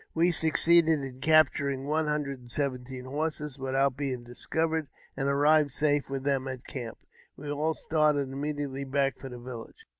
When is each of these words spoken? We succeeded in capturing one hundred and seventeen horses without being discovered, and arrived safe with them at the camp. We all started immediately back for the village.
We 0.15 0.31
succeeded 0.31 0.99
in 1.03 1.19
capturing 1.19 1.85
one 1.85 2.07
hundred 2.07 2.39
and 2.39 2.51
seventeen 2.51 3.05
horses 3.05 3.59
without 3.59 3.95
being 3.95 4.23
discovered, 4.23 4.87
and 5.15 5.27
arrived 5.27 5.69
safe 5.69 6.09
with 6.09 6.23
them 6.23 6.47
at 6.47 6.63
the 6.63 6.73
camp. 6.73 6.97
We 7.37 7.51
all 7.51 7.75
started 7.75 8.21
immediately 8.31 8.83
back 8.83 9.19
for 9.19 9.29
the 9.29 9.37
village. 9.37 9.85